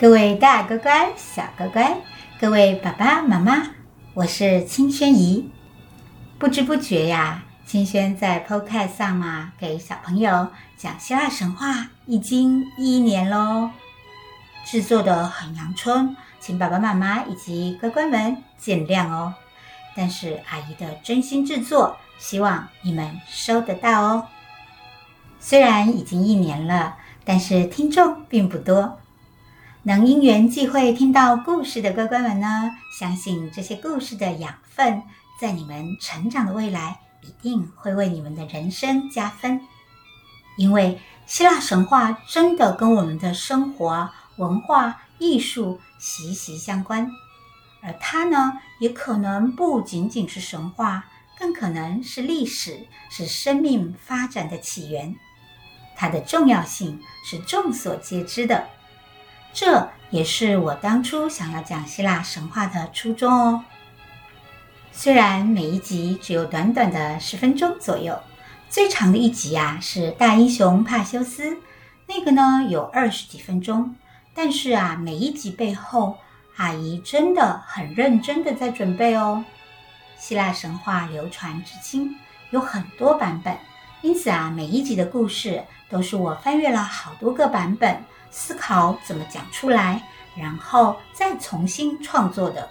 [0.00, 2.00] 各位大乖乖、小乖乖，
[2.40, 3.70] 各位爸爸妈妈，
[4.14, 5.50] 我是清轩姨。
[6.38, 13.70] 不知不觉呀，清轩在 Podcast 上嘛，给小朋友讲希腊神话已经一年喽。
[14.64, 19.34] 制作的很阳春，请爸爸妈妈以及乖乖们见谅哦。
[19.96, 24.28] 但是阿姨的真心制作，希望你们收得到哦。
[25.40, 29.00] 虽然已经一年了，但是听众并不多。
[29.88, 35.02] 能因缘际会听到故事的乖乖们呢，相信这些故事的养分，
[35.40, 39.62] 在你们成长的未来，一定会为你们的人生加分。
[40.58, 47.10] 因为希腊神话真的跟我们的生活、文化、艺术息息相关，
[47.80, 51.06] 而它呢，也可能不仅仅是神话，
[51.38, 55.16] 更可能是历史，是生命发展的起源。
[55.96, 58.68] 它的重要性是众所皆知的。
[59.52, 63.64] 这也是我当初想要讲希腊神话的初衷哦。
[64.92, 68.18] 虽然每一集只有短短的十分钟左右，
[68.68, 71.58] 最长的一集啊是大英雄帕修斯，
[72.06, 73.94] 那个呢有二十几分钟。
[74.34, 76.16] 但是啊，每一集背后，
[76.56, 79.44] 阿姨真的很认真的在准备哦。
[80.16, 82.16] 希腊神话流传至今
[82.50, 83.56] 有很多版本，
[84.02, 88.02] 因此啊，每一集的故事都是我翻阅了好多个版本。
[88.30, 90.02] 思考怎么讲出来，
[90.36, 92.68] 然后再重新创作的。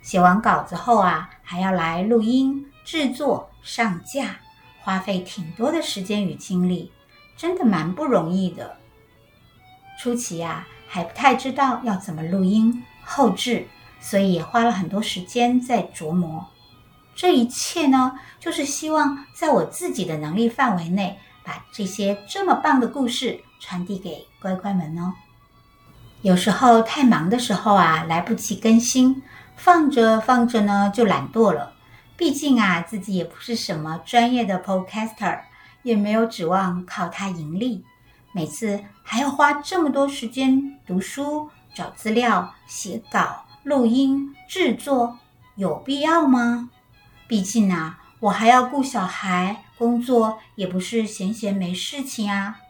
[0.00, 4.36] 写完稿子后啊，还要来录音、制作、上架，
[4.80, 6.92] 花费挺多的时间与精力，
[7.36, 8.76] 真的蛮不容易的。
[9.98, 13.66] 初期啊，还不太知道要怎么录音、后置，
[13.98, 16.46] 所以也花了很多时间在琢磨。
[17.16, 25.14] 这一切呢，就是希望在我自己的能力范围内，把这些这么棒的故事传递给乖乖们哦。
[26.20, 29.22] 有时候太忙的时候啊，来不及更新，
[29.56, 31.72] 放着放着呢就懒惰了。
[32.18, 35.40] 毕竟啊，自己也不是什么专业的 Podcaster，
[35.82, 37.84] 也没有指望靠它盈利。
[38.32, 45.18] 每次还要花这么多时间读书、找资料、写稿、录音、制作，
[45.54, 46.68] 有必要吗？
[47.28, 52.60] 毕竟啊，我还要顾小孩，工作也不是闲闲没事情啊。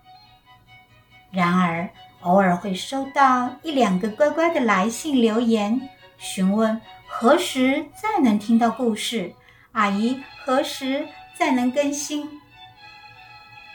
[1.31, 1.91] 然而，
[2.21, 9.35] 偶尔会收到一两个乖乖的来信留言，询问何时再能听到故事，
[9.73, 11.07] 阿姨何时
[11.39, 12.29] 再能更新。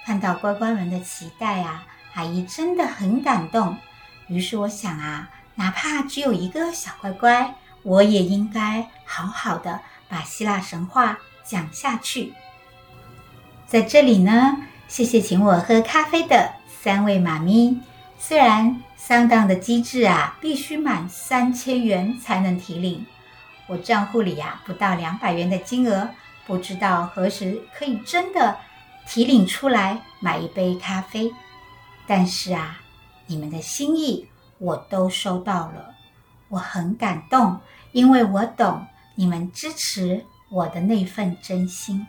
[0.03, 3.78] 看到乖乖们的期待啊，阿姨真的很感动。
[4.28, 7.53] 于是我想啊，哪怕只有一个小乖乖，
[7.84, 12.34] 我也应该好好的把希腊神话讲下去。
[13.68, 16.53] 在这里呢，谢谢请我喝咖啡的。
[16.84, 17.80] 三位妈咪，
[18.18, 23.06] 虽然上当的机制啊，必须满三千元才能提领，
[23.68, 26.09] 我账户里呀、啊、不到两百元的金额，
[26.47, 28.58] 不知道何时可以真的
[29.08, 31.31] 提领出来买一杯咖啡。
[32.08, 32.80] 但是啊，
[33.28, 34.28] 你们的心意
[34.58, 35.94] 我都收到了，
[36.51, 37.59] 我很感动，
[37.91, 38.85] 因为我懂
[39.16, 42.06] 你们支持我的那份真心。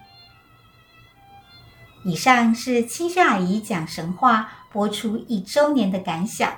[2.04, 6.52] 以上是青萱阿姨讲神话播出一周年的感想。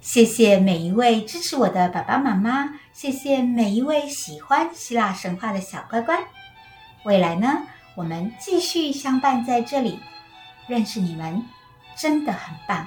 [0.00, 6.18] 谢谢每一位支持我的爸爸妈妈，谢谢每一位喜欢希腊神话的小乖乖。
[7.04, 7.62] 未来呢，
[7.94, 9.98] 我们继续相伴在这里，
[10.66, 11.42] 认识你们
[11.96, 12.86] 真的很棒。